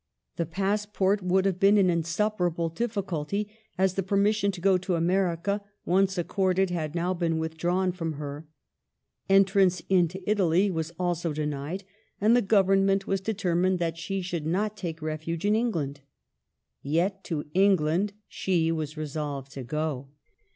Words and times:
The 0.37 0.47
passport 0.47 1.21
would 1.21 1.45
have 1.45 1.59
been 1.59 1.77
an 1.77 1.91
insuperable 1.91 2.69
difficulty, 2.69 3.47
as 3.77 3.93
the 3.93 4.01
per 4.01 4.17
mission 4.17 4.51
to 4.53 4.59
go 4.59 4.75
to 4.79 4.95
America, 4.95 5.61
once 5.85 6.17
accorded, 6.17 6.71
had 6.71 6.95
now 6.95 7.13
been 7.13 7.37
withdrawn 7.37 7.91
from 7.91 8.13
her; 8.13 8.47
entrance 9.29 9.79
into 9.89 10.27
Italy 10.27 10.71
was 10.71 10.91
also 10.97 11.33
denied, 11.33 11.83
and 12.19 12.35
the 12.35 12.41
Government 12.41 13.05
was 13.05 13.21
determined 13.21 13.77
that 13.77 13.95
she 13.99 14.23
should 14.23 14.47
not 14.47 14.75
take 14.75 15.03
refuge 15.03 15.45
in 15.45 15.55
England. 15.55 16.01
Yet 16.81 17.23
to 17.25 17.45
England 17.53 18.13
she 18.27 18.71
was 18.71 18.97
resolved 18.97 19.51
to 19.51 19.63
go. 19.63 20.07